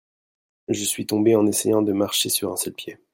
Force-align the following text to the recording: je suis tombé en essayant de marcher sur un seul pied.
je 0.67 0.83
suis 0.83 1.05
tombé 1.05 1.35
en 1.35 1.45
essayant 1.45 1.83
de 1.83 1.93
marcher 1.93 2.29
sur 2.29 2.51
un 2.51 2.57
seul 2.57 2.73
pied. 2.73 2.97